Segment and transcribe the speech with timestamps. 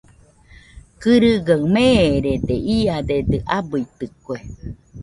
[1.01, 4.37] Kɨrɨgaɨ meerede, iadedɨ abɨitɨkue.